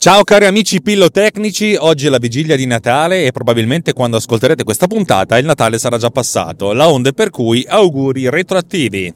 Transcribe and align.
Ciao 0.00 0.24
cari 0.24 0.46
amici 0.46 0.80
pillotecnici, 0.80 1.76
oggi 1.78 2.06
è 2.06 2.08
la 2.08 2.16
vigilia 2.16 2.56
di 2.56 2.64
Natale 2.64 3.26
e 3.26 3.32
probabilmente 3.32 3.92
quando 3.92 4.16
ascolterete 4.16 4.64
questa 4.64 4.86
puntata 4.86 5.36
il 5.36 5.44
Natale 5.44 5.78
sarà 5.78 5.98
già 5.98 6.08
passato, 6.08 6.72
la 6.72 6.88
onde 6.88 7.12
per 7.12 7.28
cui 7.28 7.66
auguri 7.68 8.30
retroattivi. 8.30 9.14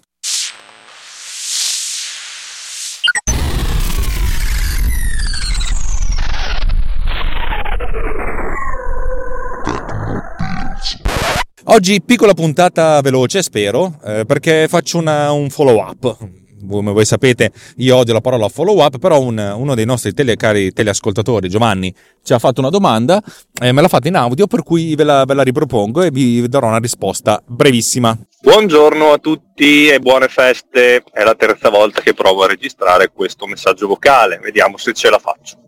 Oggi 11.64 12.03
piccola 12.03 12.35
puntata 12.35 13.01
veloce, 13.01 13.43
spero, 13.43 13.98
eh, 14.05 14.27
perché 14.27 14.66
faccio 14.69 14.98
una, 14.98 15.32
un 15.32 15.48
follow 15.48 15.79
up 15.79 16.43
come 16.69 16.93
voi 16.93 17.05
sapete 17.05 17.53
io 17.77 17.97
odio 17.97 18.12
la 18.12 18.21
parola 18.21 18.49
follow 18.49 18.83
up, 18.83 18.99
però 18.99 19.21
un, 19.21 19.39
uno 19.39 19.75
dei 19.75 19.85
nostri 19.85 20.12
tele, 20.12 20.37
cari 20.37 20.73
teleascoltatori, 20.73 21.48
Giovanni, 21.48 21.95
ci 22.23 22.33
ha 22.33 22.39
fatto 22.39 22.61
una 22.61 22.71
domanda, 22.71 23.23
eh, 23.61 23.73
me 23.73 23.80
l'ha 23.80 23.88
fatta 23.88 24.09
in 24.09 24.16
audio, 24.16 24.47
per 24.47 24.62
cui 24.62 24.95
ve 24.95 25.05
la, 25.05 25.24
ve 25.24 25.35
la 25.35 25.43
ripropongo 25.43 26.02
e 26.02 26.11
vi 26.11 26.47
darò 26.48 26.69
una 26.69 26.79
risposta 26.79 27.43
brevissima. 27.47 28.16
Buongiorno 28.41 29.12
a 29.12 29.19
tutti 29.19 29.88
e 29.88 30.01
buone 30.01 30.29
feste, 30.29 31.02
è 31.12 31.23
la 31.23 31.35
terza 31.35 31.71
volta 31.71 32.01
che 32.01 32.15
provo 32.15 32.45
a 32.45 32.48
registrare 32.48 33.10
questo 33.10 33.46
messaggio 33.46 33.87
vocale, 33.87 34.38
vediamo 34.43 34.77
se 34.77 34.93
ce 34.93 35.10
la 35.10 35.19
faccio. 35.19 35.59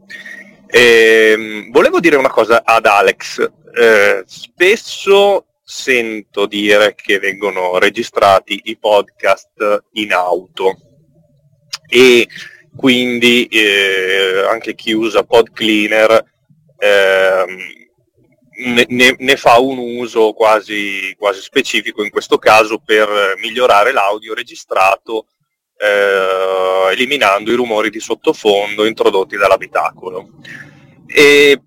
Eh, 0.67 1.69
volevo 1.71 2.01
dire 2.01 2.17
una 2.17 2.31
cosa 2.31 2.63
ad 2.65 2.87
Alex, 2.87 3.39
eh, 3.79 4.25
spesso 4.27 5.47
sento 5.69 6.47
dire 6.47 6.95
che 6.95 7.19
vengono 7.19 7.79
registrati 7.79 8.61
i 8.65 8.77
podcast 8.79 9.85
in 9.95 10.13
auto 10.13 10.77
e 11.89 12.29
quindi 12.77 13.47
eh, 13.47 14.47
anche 14.49 14.75
chi 14.75 14.93
usa 14.93 15.25
Pod 15.25 15.51
Cleaner 15.53 16.25
eh, 16.79 17.45
ne, 18.89 19.17
ne, 19.19 19.37
fa 19.37 19.59
un 19.59 19.79
uso 19.79 20.33
quasi, 20.33 21.15
quasi, 21.19 21.41
specifico 21.41 22.03
in 22.03 22.11
questo 22.11 22.39
caso 22.39 22.79
per 22.79 23.09
migliorare 23.41 23.93
l'audio 23.93 24.35
registrato 24.35 25.27
eh, 25.79 26.93
eliminando 26.93 27.53
i 27.53 27.57
rumori 27.57 27.91
di 27.91 28.01
sottofondo 28.01 28.87
introdotti 28.87 29.37
dall'abitacolo. 29.37 30.31
E, 31.07 31.61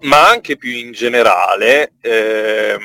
ma 0.00 0.28
anche 0.28 0.56
più 0.56 0.70
in 0.70 0.92
generale, 0.92 1.94
ehm, 2.00 2.80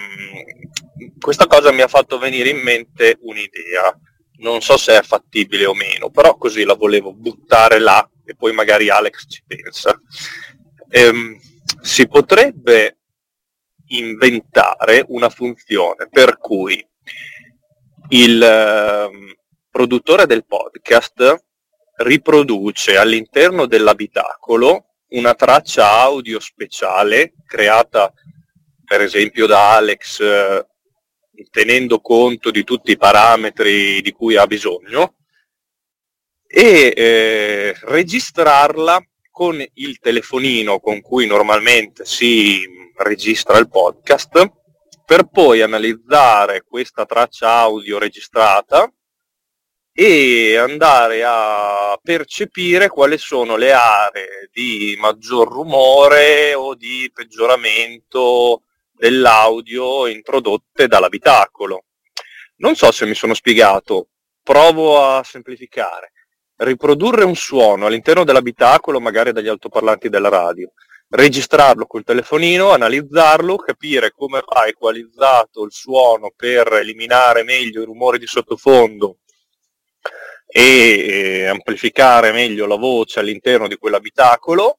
questa 1.19 1.47
cosa 1.47 1.71
mi 1.71 1.81
ha 1.81 1.87
fatto 1.87 2.17
venire 2.17 2.49
in 2.49 2.57
mente 2.57 3.17
un'idea 3.21 3.97
non 4.43 4.61
so 4.61 4.77
se 4.77 4.99
è 4.99 5.01
fattibile 5.01 5.65
o 5.65 5.73
meno, 5.73 6.09
però 6.09 6.37
così 6.37 6.63
la 6.63 6.75
volevo 6.75 7.13
buttare 7.13 7.79
là 7.79 8.07
e 8.25 8.35
poi 8.35 8.53
magari 8.53 8.89
Alex 8.89 9.25
ci 9.27 9.43
pensa. 9.47 9.99
Ehm, 10.89 11.39
si 11.81 12.07
potrebbe 12.07 12.99
inventare 13.87 15.05
una 15.07 15.29
funzione 15.29 16.07
per 16.09 16.37
cui 16.37 16.85
il 18.09 18.43
eh, 18.43 19.09
produttore 19.69 20.25
del 20.25 20.45
podcast 20.45 21.43
riproduce 21.97 22.97
all'interno 22.97 23.65
dell'abitacolo 23.65 24.95
una 25.09 25.35
traccia 25.35 25.91
audio 25.91 26.39
speciale 26.39 27.33
creata 27.45 28.11
per 28.83 29.01
esempio 29.01 29.45
da 29.45 29.75
Alex 29.75 30.19
eh, 30.19 30.67
tenendo 31.53 31.99
conto 31.99 32.49
di 32.49 32.63
tutti 32.63 32.89
i 32.89 32.97
parametri 32.97 34.01
di 34.01 34.11
cui 34.11 34.35
ha 34.35 34.47
bisogno 34.47 35.17
e 36.47 36.91
eh, 36.95 37.75
registrarla 37.83 38.99
con 39.29 39.63
il 39.73 39.99
telefonino 39.99 40.79
con 40.79 40.99
cui 41.01 41.27
normalmente 41.27 42.05
si 42.05 42.59
registra 42.97 43.59
il 43.59 43.69
podcast 43.69 44.51
per 45.05 45.25
poi 45.25 45.61
analizzare 45.61 46.63
questa 46.67 47.05
traccia 47.05 47.51
audio 47.51 47.99
registrata 47.99 48.91
e 49.93 50.57
andare 50.57 51.23
a 51.23 51.99
percepire 52.01 52.89
quali 52.89 53.19
sono 53.19 53.57
le 53.57 53.73
aree 53.73 54.49
di 54.51 54.97
maggior 54.99 55.47
rumore 55.51 56.55
o 56.55 56.73
di 56.73 57.11
peggioramento 57.13 58.63
dell'audio 59.03 60.07
introdotte 60.07 60.87
dall'abitacolo. 60.87 61.83
Non 62.59 62.77
so 62.77 62.89
se 62.93 63.05
mi 63.05 63.13
sono 63.13 63.33
spiegato, 63.33 64.07
provo 64.41 65.03
a 65.03 65.21
semplificare. 65.25 66.13
Riprodurre 66.55 67.25
un 67.25 67.35
suono 67.35 67.87
all'interno 67.87 68.23
dell'abitacolo, 68.23 69.01
magari 69.01 69.33
dagli 69.33 69.49
altoparlanti 69.49 70.07
della 70.07 70.29
radio, 70.29 70.71
registrarlo 71.09 71.85
col 71.85 72.05
telefonino, 72.05 72.71
analizzarlo, 72.71 73.57
capire 73.57 74.11
come 74.11 74.41
va 74.47 74.67
equalizzato 74.67 75.65
il 75.65 75.73
suono 75.73 76.31
per 76.33 76.71
eliminare 76.71 77.43
meglio 77.43 77.81
i 77.81 77.85
rumori 77.85 78.19
di 78.19 78.25
sottofondo 78.25 79.17
e 80.47 81.45
amplificare 81.49 82.31
meglio 82.31 82.67
la 82.67 82.77
voce 82.77 83.19
all'interno 83.19 83.67
di 83.67 83.75
quell'abitacolo 83.75 84.77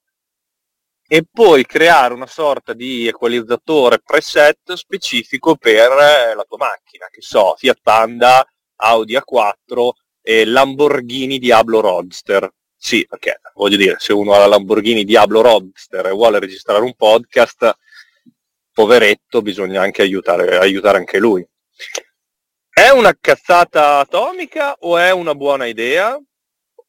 e 1.06 1.24
poi 1.30 1.66
creare 1.66 2.14
una 2.14 2.26
sorta 2.26 2.72
di 2.72 3.06
equalizzatore 3.06 4.00
preset 4.00 4.72
specifico 4.72 5.56
per 5.56 5.90
eh, 5.90 6.34
la 6.34 6.44
tua 6.48 6.58
macchina, 6.58 7.06
che 7.10 7.20
so, 7.20 7.54
Fiat 7.56 7.78
Panda, 7.82 8.46
Audi 8.76 9.16
A4 9.16 9.90
e 10.22 10.44
Lamborghini 10.46 11.38
Diablo 11.38 11.80
Roadster. 11.80 12.50
Sì, 12.76 13.06
perché 13.06 13.40
voglio 13.54 13.76
dire, 13.76 13.96
se 13.98 14.12
uno 14.12 14.32
ha 14.32 14.38
la 14.38 14.46
Lamborghini 14.46 15.04
Diablo 15.04 15.40
Roadster 15.40 16.06
e 16.06 16.10
vuole 16.10 16.38
registrare 16.38 16.82
un 16.82 16.94
podcast, 16.94 17.76
poveretto, 18.72 19.42
bisogna 19.42 19.82
anche 19.82 20.02
aiutare, 20.02 20.58
aiutare 20.58 20.98
anche 20.98 21.18
lui. 21.18 21.46
È 22.68 22.88
una 22.88 23.16
cazzata 23.18 23.98
atomica 23.98 24.74
o 24.80 24.98
è 24.98 25.12
una 25.12 25.34
buona 25.34 25.66
idea? 25.66 26.18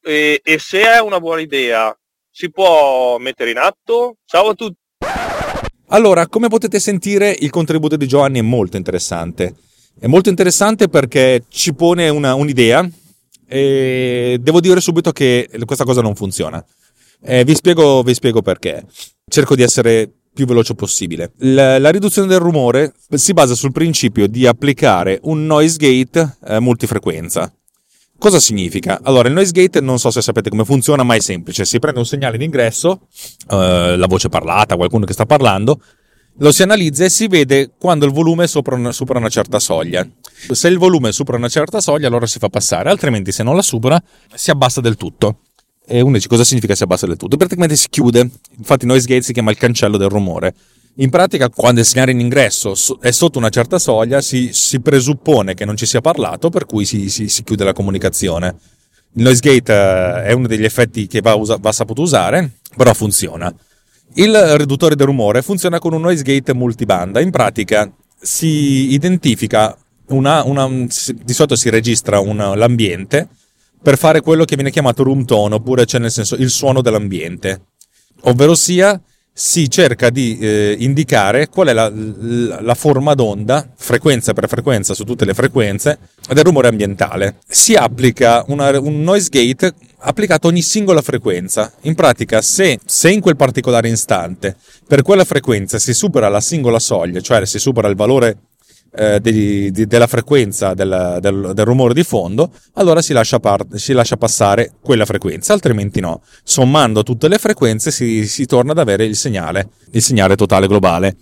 E, 0.02 0.40
e 0.42 0.58
se 0.58 0.82
è 0.82 1.00
una 1.00 1.20
buona 1.20 1.40
idea, 1.40 1.96
si 2.36 2.50
può 2.50 3.16
mettere 3.18 3.50
in 3.50 3.56
atto? 3.56 4.16
Ciao 4.26 4.50
a 4.50 4.54
tutti! 4.54 4.76
Allora, 5.86 6.26
come 6.26 6.48
potete 6.48 6.78
sentire, 6.78 7.34
il 7.38 7.48
contributo 7.48 7.96
di 7.96 8.06
Giovanni 8.06 8.40
è 8.40 8.42
molto 8.42 8.76
interessante. 8.76 9.54
È 9.98 10.06
molto 10.06 10.28
interessante 10.28 10.90
perché 10.90 11.44
ci 11.48 11.72
pone 11.72 12.10
una, 12.10 12.34
un'idea 12.34 12.86
e 13.48 14.36
devo 14.38 14.60
dire 14.60 14.82
subito 14.82 15.12
che 15.12 15.48
questa 15.64 15.84
cosa 15.84 16.02
non 16.02 16.14
funziona. 16.14 16.62
Eh, 17.22 17.42
vi, 17.44 17.54
spiego, 17.54 18.02
vi 18.02 18.12
spiego 18.12 18.42
perché. 18.42 18.84
Cerco 19.26 19.54
di 19.54 19.62
essere 19.62 20.12
più 20.34 20.44
veloce 20.44 20.74
possibile. 20.74 21.32
La, 21.38 21.78
la, 21.78 21.90
riduzione 21.90 22.28
del 22.28 22.38
rumore 22.38 22.92
si 23.14 23.32
basa 23.32 23.54
sul 23.54 23.72
principio 23.72 24.26
di 24.26 24.46
applicare 24.46 25.20
un 25.22 25.46
noise 25.46 25.78
gate 25.78 26.36
eh, 26.46 26.60
multifrequenza. 26.60 27.50
Cosa 28.18 28.40
significa? 28.40 29.00
Allora, 29.02 29.28
il 29.28 29.34
noise 29.34 29.52
gate 29.52 29.80
non 29.80 29.98
so 29.98 30.10
se 30.10 30.22
sapete 30.22 30.48
come 30.48 30.64
funziona, 30.64 31.02
ma 31.02 31.14
è 31.14 31.20
semplice. 31.20 31.64
Si 31.64 31.78
prende 31.78 31.98
un 31.98 32.06
segnale 32.06 32.38
d'ingresso, 32.38 33.08
eh, 33.50 33.96
la 33.96 34.06
voce 34.06 34.28
parlata, 34.28 34.76
qualcuno 34.76 35.04
che 35.04 35.12
sta 35.12 35.26
parlando, 35.26 35.80
lo 36.38 36.52
si 36.52 36.62
analizza 36.62 37.04
e 37.04 37.08
si 37.08 37.28
vede 37.28 37.72
quando 37.78 38.04
il 38.04 38.12
volume 38.12 38.46
supera 38.46 38.76
una, 38.76 38.92
supera 38.92 39.18
una 39.18 39.28
certa 39.28 39.58
soglia. 39.58 40.06
Se 40.50 40.68
il 40.68 40.78
volume 40.78 41.12
supera 41.12 41.38
una 41.38 41.48
certa 41.48 41.80
soglia, 41.80 42.08
allora 42.08 42.26
si 42.26 42.38
fa 42.38 42.48
passare, 42.48 42.90
altrimenti 42.90 43.32
se 43.32 43.42
non 43.42 43.54
la 43.54 43.62
supera, 43.62 44.02
si 44.34 44.50
abbassa 44.50 44.80
del 44.80 44.96
tutto. 44.96 45.40
E 45.86 46.00
uno 46.00 46.14
dice 46.14 46.28
cosa 46.28 46.44
significa 46.44 46.74
si 46.74 46.82
abbassa 46.82 47.06
del 47.06 47.16
tutto? 47.16 47.36
Praticamente 47.36 47.76
si 47.76 47.88
chiude. 47.88 48.28
Infatti, 48.56 48.86
noise 48.86 49.06
gate 49.06 49.22
si 49.22 49.32
chiama 49.32 49.50
il 49.50 49.56
cancello 49.56 49.96
del 49.96 50.08
rumore. 50.08 50.54
In 50.98 51.10
pratica, 51.10 51.50
quando 51.50 51.80
il 51.80 51.86
segnale 51.86 52.12
in 52.12 52.20
ingresso 52.20 52.74
è 53.00 53.10
sotto 53.10 53.38
una 53.38 53.50
certa 53.50 53.78
soglia, 53.78 54.22
si, 54.22 54.50
si 54.52 54.80
presuppone 54.80 55.52
che 55.52 55.66
non 55.66 55.76
ci 55.76 55.84
sia 55.84 56.00
parlato, 56.00 56.48
per 56.48 56.64
cui 56.64 56.86
si, 56.86 57.10
si, 57.10 57.28
si 57.28 57.42
chiude 57.42 57.64
la 57.64 57.74
comunicazione. 57.74 58.56
Il 59.12 59.22
noise 59.22 59.40
gate 59.40 59.72
eh, 59.72 60.22
è 60.24 60.32
uno 60.32 60.46
degli 60.46 60.64
effetti 60.64 61.06
che 61.06 61.20
va, 61.20 61.34
usa, 61.34 61.58
va 61.60 61.70
saputo 61.72 62.00
usare, 62.00 62.52
però 62.74 62.94
funziona. 62.94 63.54
Il 64.14 64.34
riduttore 64.56 64.96
del 64.96 65.06
rumore 65.06 65.42
funziona 65.42 65.78
con 65.78 65.92
un 65.92 66.00
noise 66.00 66.22
gate 66.22 66.54
multibanda. 66.54 67.20
In 67.20 67.30
pratica 67.30 67.92
si 68.18 68.92
identifica 68.92 69.76
una, 70.08 70.44
una, 70.44 70.66
di 70.66 71.32
solito 71.32 71.56
si 71.56 71.68
registra 71.68 72.20
una, 72.20 72.54
l'ambiente 72.54 73.28
per 73.82 73.98
fare 73.98 74.22
quello 74.22 74.44
che 74.44 74.54
viene 74.54 74.70
chiamato 74.70 75.02
room 75.02 75.26
tone, 75.26 75.56
oppure 75.56 75.84
cioè 75.84 76.00
nel 76.00 76.10
senso 76.10 76.36
il 76.36 76.48
suono 76.48 76.80
dell'ambiente. 76.80 77.66
Ovvero 78.22 78.54
sia 78.54 78.98
si 79.38 79.68
cerca 79.68 80.08
di 80.08 80.38
eh, 80.38 80.76
indicare 80.78 81.48
qual 81.48 81.68
è 81.68 81.74
la, 81.74 81.92
la, 81.92 82.74
forma 82.74 83.12
d'onda, 83.12 83.68
frequenza 83.76 84.32
per 84.32 84.48
frequenza 84.48 84.94
su 84.94 85.04
tutte 85.04 85.26
le 85.26 85.34
frequenze, 85.34 85.98
del 86.30 86.42
rumore 86.42 86.68
ambientale. 86.68 87.36
Si 87.46 87.74
applica 87.74 88.44
una, 88.48 88.80
un 88.80 89.02
noise 89.02 89.28
gate 89.30 89.74
applicato 89.98 90.46
a 90.46 90.50
ogni 90.50 90.62
singola 90.62 91.02
frequenza. 91.02 91.70
In 91.82 91.94
pratica, 91.94 92.40
se, 92.40 92.78
se 92.82 93.10
in 93.10 93.20
quel 93.20 93.36
particolare 93.36 93.90
istante 93.90 94.56
per 94.86 95.02
quella 95.02 95.26
frequenza 95.26 95.78
si 95.78 95.92
supera 95.92 96.30
la 96.30 96.40
singola 96.40 96.78
soglia, 96.78 97.20
cioè 97.20 97.44
si 97.44 97.58
supera 97.58 97.88
il 97.88 97.94
valore 97.94 98.38
eh, 98.96 99.20
di, 99.20 99.70
di, 99.70 99.86
della 99.86 100.06
frequenza 100.06 100.74
del, 100.74 101.18
del, 101.20 101.52
del, 101.54 101.64
rumore 101.64 101.94
di 101.94 102.02
fondo, 102.02 102.50
allora 102.74 103.02
si 103.02 103.12
lascia, 103.12 103.38
par- 103.38 103.66
si 103.74 103.92
lascia, 103.92 104.16
passare 104.16 104.72
quella 104.80 105.04
frequenza, 105.04 105.52
altrimenti 105.52 106.00
no. 106.00 106.22
Sommando 106.42 107.02
tutte 107.02 107.28
le 107.28 107.38
frequenze 107.38 107.90
si, 107.90 108.26
si 108.26 108.46
torna 108.46 108.72
ad 108.72 108.78
avere 108.78 109.04
il 109.04 109.16
segnale, 109.16 109.68
il 109.90 110.02
segnale 110.02 110.34
totale 110.34 110.66
globale. 110.66 111.16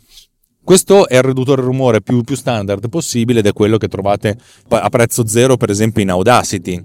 Questo 0.63 1.09
è 1.09 1.17
il 1.17 1.23
riduttore 1.23 1.61
rumore 1.61 2.01
più, 2.01 2.23
più 2.23 2.37
standard 2.37 2.89
possibile 2.89 3.41
ed 3.41 3.47
è 3.47 3.53
quello 3.53 3.77
che 3.77 3.89
trovate 3.89 4.39
a 4.69 4.89
prezzo 4.89 5.27
zero 5.27 5.57
per 5.57 5.69
esempio 5.69 6.03
in 6.03 6.11
Audacity. 6.11 6.83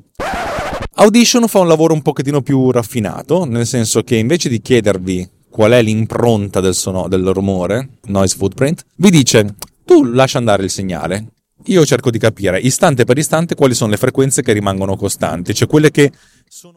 Audition 0.96 1.48
fa 1.48 1.60
un 1.60 1.68
lavoro 1.70 1.94
un 1.94 2.02
pochettino 2.02 2.42
più 2.42 2.72
raffinato, 2.72 3.46
nel 3.46 3.66
senso 3.66 4.02
che 4.02 4.18
invece 4.18 4.50
di 4.50 4.60
chiedervi 4.60 5.30
qual 5.50 5.72
è 5.72 5.82
l'impronta 5.82 6.60
del, 6.60 6.76
suono, 6.76 7.08
del 7.08 7.26
rumore, 7.28 8.00
noise 8.08 8.36
footprint, 8.36 8.84
vi 8.98 9.10
dice 9.10 9.56
tu 9.90 10.04
lascia 10.04 10.38
andare 10.38 10.62
il 10.62 10.70
segnale. 10.70 11.26
Io 11.66 11.84
cerco 11.84 12.12
di 12.12 12.20
capire 12.20 12.60
istante 12.60 13.06
per 13.06 13.18
istante 13.18 13.56
quali 13.56 13.74
sono 13.74 13.90
le 13.90 13.98
frequenze 13.98 14.44
che 14.44 14.54
rimangono 14.54 14.96
costanti, 14.96 15.56
cioè 15.56 15.68
quelle 15.68 15.90
che 15.90 16.12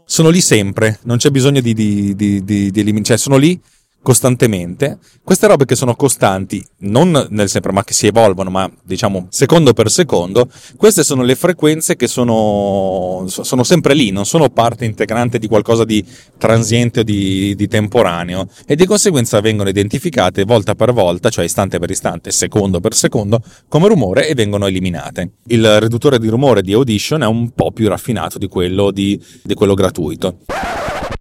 sono 0.07 0.31
lì 0.31 0.41
sempre, 0.41 0.99
non 1.03 1.19
c'è 1.19 1.31
bisogno 1.31 1.61
di, 1.61 1.75
di, 1.75 2.17
di, 2.17 2.43
di, 2.43 2.71
di 2.71 2.81
eliminare, 2.81 3.05
cioè 3.05 3.19
sono 3.19 3.37
lì 3.37 3.61
costantemente. 4.03 4.99
Queste 5.23 5.47
robe 5.47 5.65
che 5.65 5.77
sono 5.77 5.95
costanti, 5.95 6.65
non 6.79 7.27
nel 7.31 7.49
sempre, 7.49 7.73
ma 7.73 7.85
che 7.85 7.95
si 7.95 8.09
evolvono, 8.09 8.51
ma 8.51 8.71
diciamo 8.83 9.29
secondo 9.31 9.73
per 9.73 9.91
secondo, 9.91 10.49
queste 10.77 11.05
sono 11.05 11.23
le 11.23 11.37
frequenze 11.37 11.97
che 11.97 12.09
sono, 12.09 13.25
sono 13.27 13.63
sempre 13.63 13.95
lì, 13.95 14.11
non 14.11 14.27
sono 14.27 14.51
parte 14.51 14.85
integrante 14.85 15.39
di 15.39 15.47
qualcosa 15.47 15.85
di 15.85 16.05
transiente 16.37 17.01
o 17.01 17.03
di, 17.05 17.55
di 17.55 17.69
temporaneo 17.69 18.49
e 18.67 18.75
di 18.75 18.85
conseguenza 18.87 19.41
vengono 19.41 19.69
identificate 19.69 20.45
volta 20.45 20.75
per 20.75 20.93
volta, 20.93 21.31
cioè 21.31 21.45
istante 21.45 21.79
per 21.79 21.91
istante, 21.91 22.33
secondo 22.33 22.81
per 22.81 22.95
secondo, 22.95 23.41
come 23.69 23.89
rumore 23.89 24.29
e 24.29 24.35
vengono 24.35 24.67
eliminate. 24.67 25.35
Il 25.47 25.81
riduttore 25.81 26.19
di 26.19 26.29
rumore 26.29 26.63
di 26.63 26.73
Audition 26.73 27.23
è 27.23 27.27
un 27.27 27.51
po' 27.51 27.71
più 27.71 27.89
raffinato 27.89 28.39
di 28.39 28.49
quello, 28.49 28.91
di, 28.91 29.21
di 29.43 29.55
quello 29.55 29.75
gratuito. 29.75 30.39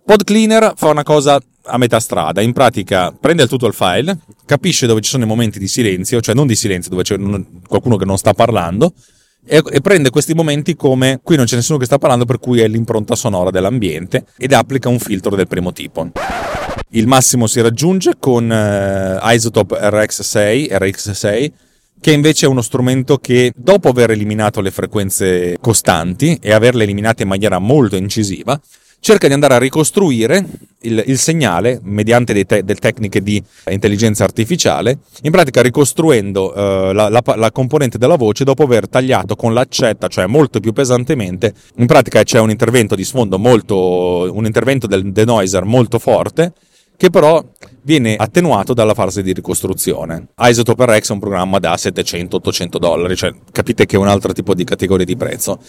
Pod 0.03 0.23
Cleaner 0.23 0.73
fa 0.75 0.89
una 0.89 1.03
cosa 1.03 1.39
a 1.63 1.77
metà 1.77 1.99
strada, 1.99 2.41
in 2.41 2.53
pratica 2.53 3.11
prende 3.11 3.47
tutto 3.47 3.67
il 3.67 3.73
file, 3.73 4.17
capisce 4.45 4.87
dove 4.87 5.01
ci 5.01 5.09
sono 5.09 5.23
i 5.23 5.27
momenti 5.27 5.59
di 5.59 5.67
silenzio, 5.67 6.21
cioè 6.21 6.35
non 6.35 6.47
di 6.47 6.55
silenzio, 6.55 6.89
dove 6.89 7.03
c'è 7.03 7.17
qualcuno 7.67 7.97
che 7.97 8.05
non 8.05 8.17
sta 8.17 8.33
parlando, 8.33 8.93
e, 9.45 9.61
e, 9.71 9.81
prende 9.81 10.11
questi 10.11 10.33
momenti 10.33 10.75
come 10.75 11.19
qui 11.23 11.35
non 11.35 11.45
c'è 11.45 11.55
nessuno 11.55 11.79
che 11.79 11.85
sta 11.85 11.97
parlando, 11.97 12.25
per 12.25 12.39
cui 12.39 12.61
è 12.61 12.67
l'impronta 12.67 13.15
sonora 13.15 13.49
dell'ambiente 13.49 14.25
ed 14.37 14.53
applica 14.53 14.89
un 14.89 14.99
filtro 14.99 15.35
del 15.35 15.47
primo 15.47 15.71
tipo. 15.73 16.11
Il 16.89 17.07
massimo 17.07 17.47
si 17.47 17.61
raggiunge 17.61 18.13
con 18.19 18.51
eh, 18.51 19.19
Isotope 19.21 19.77
RX6, 19.79 20.71
RX6 20.71 21.51
che 22.01 22.11
invece 22.11 22.47
è 22.47 22.49
uno 22.49 22.63
strumento 22.63 23.19
che 23.19 23.53
dopo 23.55 23.89
aver 23.89 24.09
eliminato 24.09 24.59
le 24.59 24.71
frequenze 24.71 25.57
costanti 25.61 26.37
e 26.41 26.51
averle 26.51 26.83
eliminate 26.83 27.21
in 27.21 27.29
maniera 27.29 27.59
molto 27.59 27.95
incisiva, 27.95 28.59
cerca 29.01 29.27
di 29.27 29.33
andare 29.33 29.55
a 29.55 29.57
ricostruire 29.57 30.45
il, 30.81 31.03
il 31.07 31.17
segnale 31.17 31.79
mediante 31.83 32.45
te- 32.45 32.63
delle 32.63 32.79
tecniche 32.79 33.21
di 33.21 33.43
intelligenza 33.69 34.23
artificiale, 34.23 34.99
in 35.23 35.31
pratica 35.31 35.61
ricostruendo 35.61 36.51
uh, 36.51 36.93
la, 36.93 37.09
la, 37.09 37.21
la, 37.35 37.51
componente 37.51 37.97
della 37.97 38.15
voce 38.15 38.43
dopo 38.43 38.63
aver 38.63 38.87
tagliato 38.87 39.35
con 39.35 39.53
l'accetta, 39.53 40.07
cioè 40.07 40.27
molto 40.27 40.59
più 40.59 40.71
pesantemente. 40.71 41.53
In 41.77 41.87
pratica 41.87 42.23
c'è 42.23 42.39
un 42.39 42.51
intervento 42.51 42.95
di 42.95 43.03
sfondo 43.03 43.37
molto, 43.39 44.31
un 44.31 44.45
intervento 44.45 44.85
del 44.85 45.11
denoiser 45.11 45.65
molto 45.65 45.99
forte 45.99 46.53
che 47.01 47.09
però 47.09 47.43
viene 47.83 48.15
attenuato 48.15 48.73
dalla 48.73 48.93
fase 48.93 49.21
di 49.23 49.33
ricostruzione. 49.33 50.27
Isotope 50.37 50.85
RX 50.85 51.09
è 51.09 51.13
un 51.13 51.19
programma 51.19 51.59
da 51.59 51.73
700-800 51.73 52.77
dollari, 52.77 53.15
cioè 53.15 53.33
capite 53.51 53.85
che 53.85 53.95
è 53.95 53.99
un 53.99 54.07
altro 54.07 54.33
tipo 54.33 54.53
di 54.53 54.63
categoria 54.63 55.05
di 55.05 55.15
prezzo. 55.15 55.59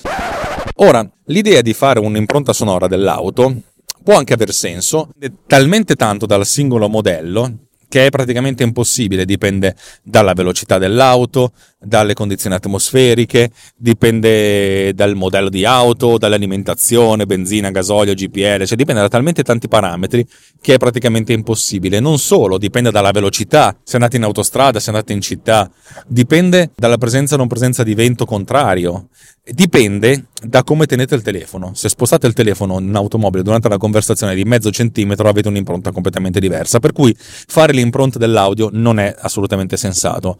Ora, 0.76 1.08
l'idea 1.26 1.60
di 1.60 1.72
fare 1.72 2.00
un'impronta 2.00 2.52
sonora 2.52 2.86
dell'auto 2.86 3.54
può 4.02 4.16
anche 4.16 4.32
aver 4.32 4.52
senso, 4.52 5.10
talmente 5.46 5.94
tanto 5.94 6.26
dal 6.26 6.44
singolo 6.44 6.88
modello 6.88 7.68
che 7.92 8.06
è 8.06 8.08
praticamente 8.08 8.62
impossibile, 8.62 9.26
dipende 9.26 9.76
dalla 10.02 10.32
velocità 10.32 10.78
dell'auto, 10.78 11.52
dalle 11.82 12.14
condizioni 12.14 12.54
atmosferiche, 12.54 13.50
dipende 13.76 14.94
dal 14.94 15.14
modello 15.14 15.48
di 15.48 15.64
auto, 15.64 16.18
dall'alimentazione, 16.18 17.26
benzina, 17.26 17.70
gasolio, 17.70 18.14
GPL, 18.14 18.64
cioè 18.64 18.76
dipende 18.76 19.00
da 19.00 19.08
talmente 19.08 19.42
tanti 19.42 19.68
parametri 19.68 20.26
che 20.60 20.74
è 20.74 20.78
praticamente 20.78 21.32
impossibile. 21.32 22.00
Non 22.00 22.18
solo, 22.18 22.58
dipende 22.58 22.90
dalla 22.90 23.10
velocità, 23.10 23.76
se 23.82 23.96
andate 23.96 24.16
in 24.16 24.24
autostrada, 24.24 24.80
se 24.80 24.90
andate 24.90 25.12
in 25.12 25.20
città, 25.20 25.70
dipende 26.06 26.70
dalla 26.74 26.98
presenza 26.98 27.34
o 27.34 27.38
non 27.38 27.48
presenza 27.48 27.82
di 27.82 27.94
vento 27.94 28.24
contrario, 28.24 29.08
dipende 29.44 30.26
da 30.42 30.62
come 30.62 30.86
tenete 30.86 31.14
il 31.14 31.22
telefono. 31.22 31.72
Se 31.74 31.88
spostate 31.88 32.26
il 32.26 32.32
telefono 32.32 32.78
in 32.78 32.94
automobile 32.94 33.42
durante 33.42 33.66
una 33.66 33.78
conversazione 33.78 34.34
di 34.34 34.44
mezzo 34.44 34.70
centimetro 34.70 35.28
avete 35.28 35.48
un'impronta 35.48 35.90
completamente 35.90 36.40
diversa, 36.40 36.78
per 36.78 36.92
cui 36.92 37.14
fare 37.18 37.72
l'impronta 37.72 38.18
dell'audio 38.18 38.68
non 38.72 38.98
è 38.98 39.14
assolutamente 39.18 39.76
sensato. 39.76 40.38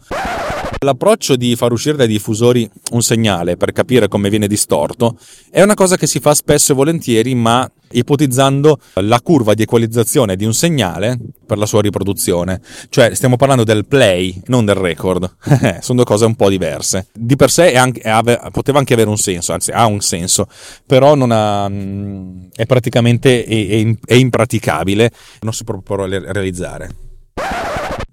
L'approccio 0.83 1.35
di 1.35 1.55
far 1.55 1.71
uscire 1.71 1.97
dai 1.97 2.07
diffusori 2.07 2.69
un 2.91 3.01
segnale 3.01 3.57
per 3.57 3.71
capire 3.71 4.07
come 4.07 4.29
viene 4.29 4.47
distorto 4.47 5.17
è 5.49 5.61
una 5.61 5.73
cosa 5.73 5.95
che 5.95 6.07
si 6.07 6.19
fa 6.19 6.33
spesso 6.33 6.73
e 6.73 6.75
volentieri, 6.75 7.33
ma 7.35 7.69
ipotizzando 7.93 8.79
la 8.95 9.21
curva 9.21 9.53
di 9.53 9.63
equalizzazione 9.63 10.35
di 10.35 10.45
un 10.45 10.53
segnale 10.53 11.17
per 11.45 11.57
la 11.57 11.65
sua 11.65 11.81
riproduzione. 11.81 12.61
Cioè, 12.89 13.13
stiamo 13.13 13.35
parlando 13.35 13.63
del 13.63 13.85
play, 13.85 14.41
non 14.47 14.65
del 14.65 14.75
record. 14.75 15.35
Sono 15.81 15.97
due 15.99 16.05
cose 16.05 16.25
un 16.25 16.35
po' 16.35 16.49
diverse. 16.49 17.07
Di 17.13 17.35
per 17.35 17.49
sé 17.49 17.75
anche, 17.75 18.01
poteva 18.51 18.79
anche 18.79 18.93
avere 18.93 19.09
un 19.09 19.17
senso, 19.17 19.53
anzi 19.53 19.71
ha 19.71 19.85
un 19.85 20.01
senso, 20.01 20.47
però 20.85 21.13
ha, 21.13 21.69
mm, 21.69 22.45
è 22.55 22.65
praticamente 22.65 23.43
è, 23.45 23.95
è 24.05 24.13
impraticabile, 24.15 25.11
non 25.41 25.53
si 25.53 25.63
può 25.63 25.79
realizzare. 26.05 27.02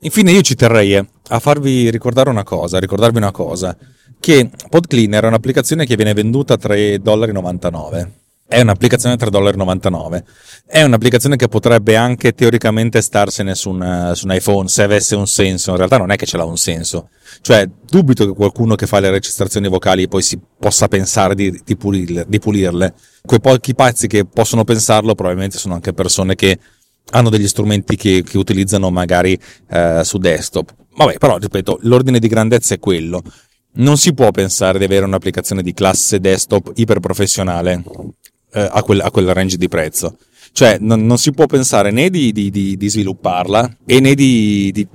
Infine 0.00 0.32
io 0.32 0.40
ci 0.40 0.54
terrei 0.54 0.96
a 0.96 1.38
farvi 1.38 1.90
ricordare 1.90 2.30
una 2.30 2.44
cosa, 2.44 2.78
ricordarvi 2.78 3.18
una 3.18 3.32
cosa, 3.32 3.76
che 4.18 4.50
PodCleaner 4.68 5.24
è 5.24 5.26
un'applicazione 5.26 5.84
che 5.84 5.96
viene 5.96 6.14
venduta 6.14 6.54
a 6.54 6.58
3,99 6.60 8.18
è 8.50 8.60
un'applicazione 8.62 9.14
a 9.14 9.24
3,99 9.24 10.22
È 10.66 10.82
un'applicazione 10.82 11.36
che 11.36 11.46
potrebbe 11.46 11.94
anche 11.94 12.34
teoricamente 12.34 13.00
starsene 13.00 13.54
su 13.54 13.70
un, 13.70 14.10
su 14.16 14.26
un, 14.26 14.34
iPhone 14.34 14.66
se 14.66 14.82
avesse 14.82 15.14
un 15.14 15.28
senso. 15.28 15.70
In 15.70 15.76
realtà 15.76 15.98
non 15.98 16.10
è 16.10 16.16
che 16.16 16.26
ce 16.26 16.36
l'ha 16.36 16.42
un 16.42 16.56
senso. 16.56 17.10
Cioè, 17.42 17.70
dubito 17.88 18.26
che 18.26 18.32
qualcuno 18.32 18.74
che 18.74 18.88
fa 18.88 18.98
le 18.98 19.10
registrazioni 19.10 19.68
vocali 19.68 20.08
poi 20.08 20.22
si 20.22 20.36
possa 20.58 20.88
pensare 20.88 21.36
di, 21.36 21.60
di, 21.64 21.76
pulirle, 21.76 22.24
di 22.26 22.40
pulirle. 22.40 22.94
Quei 23.24 23.40
pochi 23.40 23.72
pazzi 23.72 24.08
che 24.08 24.24
possono 24.24 24.64
pensarlo 24.64 25.14
probabilmente 25.14 25.56
sono 25.56 25.74
anche 25.74 25.92
persone 25.92 26.34
che 26.34 26.58
hanno 27.12 27.30
degli 27.30 27.48
strumenti 27.48 27.96
che, 27.96 28.22
che 28.22 28.38
utilizzano 28.38 28.90
magari 28.90 29.38
eh, 29.68 30.02
su 30.04 30.18
desktop. 30.18 30.74
Vabbè, 30.96 31.18
però 31.18 31.38
ripeto, 31.38 31.78
l'ordine 31.82 32.18
di 32.18 32.28
grandezza 32.28 32.74
è 32.74 32.78
quello. 32.78 33.22
Non 33.72 33.96
si 33.96 34.12
può 34.12 34.30
pensare 34.30 34.78
di 34.78 34.84
avere 34.84 35.04
un'applicazione 35.04 35.62
di 35.62 35.72
classe 35.72 36.20
desktop 36.20 36.72
iperprofessionale 36.74 37.82
eh, 38.52 38.68
a, 38.70 38.82
quel, 38.82 39.00
a, 39.00 39.10
quel, 39.10 39.32
range 39.32 39.56
di 39.56 39.68
prezzo. 39.68 40.16
Cioè, 40.52 40.78
non, 40.80 41.06
non 41.06 41.18
si 41.18 41.30
può 41.30 41.46
pensare 41.46 41.92
né 41.92 42.10
di, 42.10 42.32
di, 42.32 42.50
di, 42.50 42.76
di 42.76 42.88
svilupparla 42.88 43.76
e 43.86 44.00
né 44.00 44.14
di, 44.14 44.88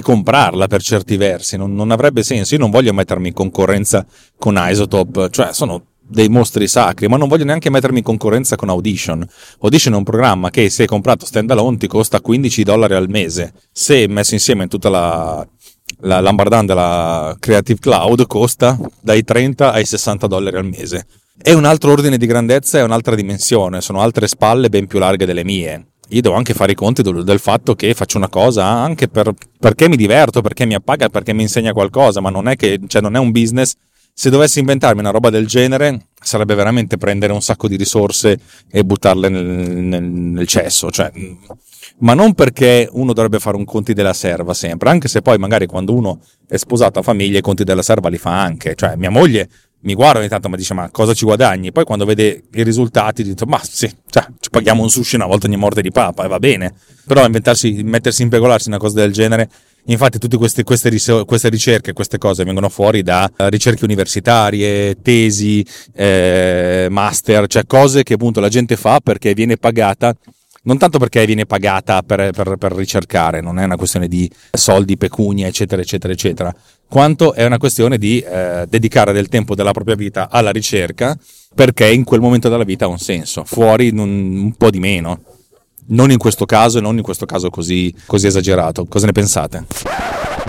comprarla 0.00 0.66
per 0.66 0.82
certi 0.82 1.16
versi. 1.16 1.58
Non, 1.58 1.74
non 1.74 1.90
avrebbe 1.90 2.22
senso. 2.22 2.54
Io 2.54 2.60
non 2.60 2.70
voglio 2.70 2.94
mettermi 2.94 3.28
in 3.28 3.34
concorrenza 3.34 4.06
con 4.38 4.58
Isotope, 4.58 5.28
cioè 5.30 5.52
sono 5.52 5.84
dei 6.08 6.28
mostri 6.28 6.66
sacri, 6.66 7.06
ma 7.06 7.16
non 7.16 7.28
voglio 7.28 7.44
neanche 7.44 7.70
mettermi 7.70 7.98
in 7.98 8.04
concorrenza 8.04 8.56
con 8.56 8.70
Audition. 8.70 9.26
Audition 9.60 9.94
è 9.94 9.96
un 9.96 10.04
programma 10.04 10.50
che 10.50 10.70
se 10.70 10.86
comprato 10.86 11.26
standalone 11.26 11.76
ti 11.76 11.86
costa 11.86 12.20
15 12.20 12.62
dollari 12.62 12.94
al 12.94 13.08
mese, 13.08 13.52
se 13.70 14.08
messo 14.08 14.34
insieme 14.34 14.64
in 14.64 14.68
tutta 14.68 14.88
la, 14.88 15.46
la 16.00 16.20
Lambardan 16.20 16.66
della 16.66 17.36
Creative 17.38 17.78
Cloud 17.78 18.26
costa 18.26 18.78
dai 19.00 19.22
30 19.22 19.72
ai 19.72 19.84
60 19.84 20.26
dollari 20.26 20.56
al 20.56 20.66
mese. 20.66 21.06
È 21.40 21.52
un 21.52 21.64
altro 21.64 21.92
ordine 21.92 22.16
di 22.16 22.26
grandezza 22.26 22.78
e 22.78 22.82
un'altra 22.82 23.14
dimensione, 23.14 23.80
sono 23.80 24.00
altre 24.00 24.26
spalle 24.26 24.68
ben 24.68 24.86
più 24.86 24.98
larghe 24.98 25.26
delle 25.26 25.44
mie. 25.44 25.86
Io 26.10 26.22
devo 26.22 26.34
anche 26.34 26.54
fare 26.54 26.72
i 26.72 26.74
conti 26.74 27.02
del, 27.02 27.22
del 27.22 27.38
fatto 27.38 27.74
che 27.74 27.92
faccio 27.92 28.16
una 28.16 28.30
cosa 28.30 28.64
anche 28.64 29.08
per, 29.08 29.32
perché 29.60 29.88
mi 29.88 29.96
diverto, 29.96 30.40
perché 30.40 30.64
mi 30.64 30.74
appaga, 30.74 31.10
perché 31.10 31.34
mi 31.34 31.42
insegna 31.42 31.72
qualcosa, 31.72 32.20
ma 32.20 32.30
non 32.30 32.48
è 32.48 32.56
che 32.56 32.80
cioè 32.86 33.02
non 33.02 33.14
è 33.14 33.18
un 33.18 33.30
business 33.30 33.74
se 34.20 34.30
dovessi 34.30 34.58
inventarmi 34.58 34.98
una 34.98 35.10
roba 35.10 35.30
del 35.30 35.46
genere, 35.46 36.06
sarebbe 36.20 36.56
veramente 36.56 36.96
prendere 36.96 37.32
un 37.32 37.40
sacco 37.40 37.68
di 37.68 37.76
risorse 37.76 38.36
e 38.68 38.82
buttarle 38.82 39.28
nel, 39.28 39.44
nel, 39.44 40.02
nel 40.02 40.46
cesso. 40.48 40.90
Cioè, 40.90 41.12
ma 41.98 42.14
non 42.14 42.34
perché 42.34 42.88
uno 42.90 43.12
dovrebbe 43.12 43.38
fare 43.38 43.56
un 43.56 43.64
conti 43.64 43.92
della 43.92 44.12
serva 44.12 44.54
sempre, 44.54 44.90
anche 44.90 45.06
se 45.06 45.22
poi 45.22 45.38
magari 45.38 45.66
quando 45.66 45.94
uno 45.94 46.18
è 46.48 46.56
sposato 46.56 46.98
a 46.98 47.02
famiglia 47.02 47.38
i 47.38 47.42
conti 47.42 47.62
della 47.62 47.80
serva 47.80 48.08
li 48.08 48.18
fa 48.18 48.42
anche. 48.42 48.74
Cioè, 48.74 48.96
mia 48.96 49.08
moglie 49.08 49.48
mi 49.82 49.94
guarda 49.94 50.18
ogni 50.18 50.28
tanto 50.28 50.48
ma 50.48 50.56
dice 50.56 50.74
ma 50.74 50.90
cosa 50.90 51.14
ci 51.14 51.24
guadagni? 51.24 51.70
Poi 51.70 51.84
quando 51.84 52.04
vede 52.04 52.42
i 52.54 52.64
risultati 52.64 53.22
dice 53.22 53.46
ma 53.46 53.60
sì, 53.62 53.88
cioè, 54.10 54.26
ci 54.40 54.50
paghiamo 54.50 54.82
un 54.82 54.90
sushi 54.90 55.14
una 55.14 55.26
volta 55.26 55.46
ogni 55.46 55.56
morte 55.56 55.80
di 55.80 55.92
papa 55.92 56.24
e 56.24 56.28
va 56.28 56.40
bene. 56.40 56.74
Però 57.06 57.24
inventarsi, 57.24 57.82
mettersi, 57.84 58.22
impegolarsi 58.22 58.66
una 58.66 58.78
cosa 58.78 58.96
del 58.96 59.12
genere 59.12 59.48
Infatti 59.84 60.18
tutte 60.18 60.36
queste, 60.36 60.64
queste, 60.64 60.90
queste, 61.24 61.48
ricerche, 61.48 61.94
queste 61.94 62.18
cose 62.18 62.44
vengono 62.44 62.68
fuori 62.68 63.02
da 63.02 63.30
eh, 63.36 63.48
ricerche 63.48 63.84
universitarie, 63.84 65.00
tesi, 65.00 65.64
eh, 65.94 66.88
master, 66.90 67.46
cioè 67.46 67.64
cose 67.66 68.02
che 68.02 68.14
appunto 68.14 68.40
la 68.40 68.50
gente 68.50 68.76
fa 68.76 69.00
perché 69.00 69.32
viene 69.32 69.56
pagata 69.56 70.14
non 70.62 70.76
tanto 70.76 70.98
perché 70.98 71.24
viene 71.24 71.46
pagata 71.46 72.02
per, 72.02 72.30
per, 72.32 72.56
per, 72.56 72.72
ricercare, 72.72 73.40
non 73.40 73.58
è 73.58 73.64
una 73.64 73.76
questione 73.76 74.06
di 74.06 74.30
soldi, 74.52 74.98
pecunia, 74.98 75.46
eccetera, 75.46 75.80
eccetera, 75.80 76.12
eccetera, 76.12 76.54
quanto 76.86 77.32
è 77.32 77.44
una 77.46 77.56
questione 77.56 77.96
di 77.96 78.20
eh, 78.20 78.66
dedicare 78.68 79.12
del 79.12 79.28
tempo 79.28 79.54
della 79.54 79.72
propria 79.72 79.94
vita 79.94 80.28
alla 80.30 80.50
ricerca 80.50 81.16
perché 81.54 81.88
in 81.88 82.04
quel 82.04 82.20
momento 82.20 82.50
della 82.50 82.64
vita 82.64 82.84
ha 82.84 82.88
un 82.88 82.98
senso, 82.98 83.44
fuori 83.44 83.88
un, 83.88 83.98
un 83.98 84.52
po' 84.56 84.68
di 84.68 84.78
meno 84.78 85.22
non 85.88 86.10
in 86.10 86.18
questo 86.18 86.44
caso 86.44 86.78
e 86.78 86.80
non 86.80 86.96
in 86.96 87.02
questo 87.02 87.26
caso 87.26 87.50
così, 87.50 87.94
così 88.06 88.26
esagerato. 88.26 88.84
Cosa 88.86 89.06
ne 89.06 89.12
pensate? 89.12 89.66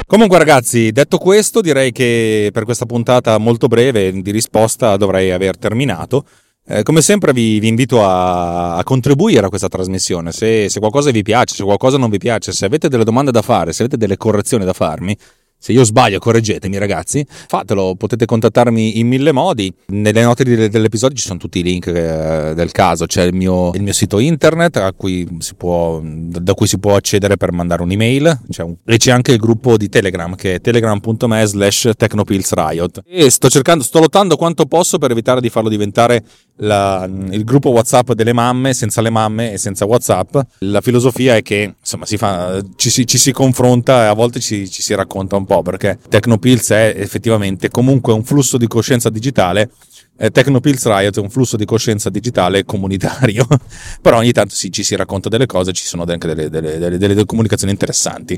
Comunque 0.06 0.38
ragazzi, 0.40 0.92
detto 0.92 1.18
questo, 1.18 1.62
direi 1.62 1.92
che 1.92 2.50
per 2.52 2.64
questa 2.64 2.86
puntata 2.86 3.38
molto 3.38 3.68
breve 3.68 4.12
di 4.22 4.32
risposta 4.32 4.98
dovrei 4.98 5.32
aver 5.32 5.58
terminato. 5.58 6.26
Eh, 6.72 6.84
come 6.84 7.02
sempre 7.02 7.34
vi, 7.34 7.60
vi 7.60 7.68
invito 7.68 8.04
a, 8.04 8.76
a, 8.76 8.84
contribuire 8.84 9.46
a 9.46 9.50
questa 9.50 9.68
trasmissione, 9.68 10.32
se, 10.32 10.70
se 10.70 10.80
qualcosa 10.80 11.10
vi 11.10 11.24
piace, 11.24 11.56
se 11.56 11.64
qualcosa 11.64 11.98
non 11.98 12.12
vi 12.12 12.20
piace, 12.20 12.52
se 12.52 12.66
avete 12.66 12.90
delle 12.90 13.04
domande 13.04 13.32
da 13.32 13.42
fare, 13.42 13.74
se 13.74 13.82
avete 13.84 13.98
delle 13.98 14.18
correzioni 14.18 14.66
da 14.66 14.74
farmi, 14.74 15.18
se 15.60 15.74
io 15.74 15.84
sbaglio, 15.84 16.20
correggetemi 16.20 16.78
ragazzi, 16.78 17.26
fatelo, 17.28 17.96
potete 17.96 18.26
contattarmi 18.26 18.98
in 19.00 19.08
mille 19.08 19.34
modi. 19.34 19.72
Nelle 19.88 20.24
note 20.24 20.70
dell'episodio 20.70 21.18
ci 21.18 21.28
sono 21.28 21.38
tutti 21.38 21.60
i 21.60 21.64
link 21.64 21.88
eh, 21.88 22.54
del 22.56 22.72
caso, 22.72 23.06
c'è 23.06 23.24
il 23.24 23.34
mio, 23.34 23.72
il 23.74 23.84
mio 23.84 23.94
sito 23.94 24.20
internet 24.20 24.96
cui 24.96 25.28
può, 25.58 26.02
da 26.04 26.54
cui 26.54 26.68
si 26.68 26.80
può 26.80 26.96
accedere 26.96 27.38
per 27.38 27.52
mandare 27.52 27.82
un'email 27.84 28.42
c'è 28.50 28.64
un, 28.64 28.76
e 28.86 28.98
c'è 28.98 29.12
anche 29.12 29.32
il 29.32 29.38
gruppo 29.38 29.78
di 29.78 29.90
Telegram 29.90 30.36
che 30.36 30.56
è 30.56 30.62
telegram.me 30.62 31.46
slash 31.46 31.92
technopillsriot. 31.96 33.02
E 33.06 33.30
sto 33.30 33.50
cercando, 33.50 33.84
sto 33.84 34.00
lottando 34.00 34.36
quanto 34.36 34.66
posso 34.66 34.98
per 34.98 35.12
evitare 35.12 35.42
di 35.42 35.50
farlo 35.50 35.70
diventare 35.70 36.24
la, 36.60 37.08
il 37.32 37.44
gruppo 37.44 37.70
WhatsApp 37.70 38.12
delle 38.12 38.34
mamme 38.34 38.74
senza 38.74 39.02
le 39.02 39.10
mamme 39.10 39.54
e 39.54 39.58
senza 39.58 39.86
WhatsApp. 39.86 40.38
La 40.60 40.82
filosofia 40.82 41.36
è 41.36 41.42
che 41.42 41.76
insomma 41.80 42.06
si 42.06 42.18
fa, 42.18 42.62
ci, 42.76 42.90
si, 42.90 43.06
ci 43.06 43.18
si 43.18 43.32
confronta 43.32 44.04
e 44.04 44.08
a 44.08 44.14
volte 44.14 44.40
ci, 44.40 44.70
ci 44.70 44.82
si 44.82 44.94
racconta 44.96 45.36
un 45.36 45.46
po' 45.46 45.62
perché 45.62 45.98
Tecnopills 46.10 46.72
è 46.72 46.94
effettivamente 46.96 47.70
comunque 47.70 48.14
un 48.14 48.24
flusso 48.24 48.58
di 48.58 48.68
coscienza 48.68 49.10
digitale 49.10 49.72
eh, 50.20 50.32
Tecnopills 50.32 50.86
Riot 50.86 51.18
è 51.18 51.22
un 51.22 51.30
flusso 51.30 51.56
di 51.56 51.64
coscienza 51.64 52.10
digitale 52.10 52.66
comunitario, 52.66 53.48
però 54.02 54.18
ogni 54.18 54.34
tanto 54.34 54.54
sì, 54.54 54.70
ci 54.70 54.84
si 54.84 54.96
racconta 54.96 55.30
delle 55.30 55.46
cose, 55.46 55.72
ci 55.72 55.86
sono 55.86 56.04
anche 56.06 56.28
delle, 56.28 56.50
delle, 56.50 56.78
delle, 56.78 56.98
delle 56.98 57.26
comunicazioni 57.26 57.72
interessanti. 57.72 58.38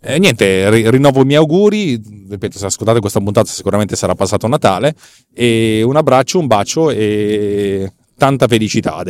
E 0.00 0.18
niente, 0.18 0.70
rinnovo 0.90 1.22
i 1.22 1.24
miei 1.24 1.38
auguri, 1.38 2.00
ripeto, 2.28 2.58
se 2.58 2.66
ascoltate 2.66 3.00
questa 3.00 3.20
puntata 3.20 3.48
sicuramente 3.48 3.96
sarà 3.96 4.14
passato 4.14 4.46
Natale, 4.46 4.94
e 5.32 5.82
un 5.82 5.96
abbraccio, 5.96 6.38
un 6.38 6.46
bacio 6.46 6.90
e 6.90 7.92
tanta 8.16 8.46
felicità. 8.46 9.02